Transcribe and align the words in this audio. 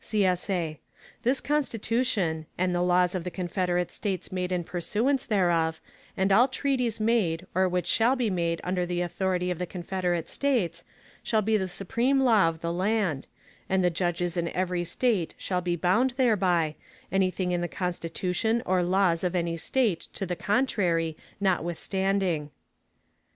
[CSA] 0.03 0.79
This 1.21 1.39
Constitution, 1.41 2.47
and 2.57 2.73
the 2.73 2.81
laws 2.81 3.13
of 3.13 3.23
the 3.23 3.29
Confederate 3.29 3.91
States 3.91 4.31
made 4.31 4.51
in 4.51 4.63
pursuance 4.63 5.27
thereof, 5.27 5.79
and 6.17 6.31
all 6.31 6.47
treaties 6.47 6.99
made 6.99 7.45
or 7.53 7.69
which 7.69 7.85
shall 7.85 8.15
be 8.15 8.31
made 8.31 8.61
under 8.63 8.83
the 8.83 9.01
authority 9.01 9.51
of 9.51 9.59
the 9.59 9.67
Confederate 9.67 10.27
States, 10.27 10.83
shall 11.21 11.43
be 11.43 11.55
the 11.55 11.67
supreme 11.67 12.19
law 12.21 12.49
of 12.49 12.61
the 12.61 12.73
land; 12.73 13.27
and 13.69 13.83
the 13.83 13.91
Judges 13.91 14.35
in 14.35 14.47
every 14.55 14.83
State 14.83 15.35
shall 15.37 15.61
be 15.61 15.75
bound 15.75 16.15
thereby, 16.17 16.73
anything 17.11 17.51
in 17.51 17.61
the 17.61 17.67
Constitution 17.67 18.63
or 18.65 18.81
laws 18.81 19.23
of 19.23 19.35
any 19.35 19.55
State 19.55 20.07
to 20.15 20.25
the 20.25 20.35
contrary 20.35 21.15
notwithstanding. 21.39 22.49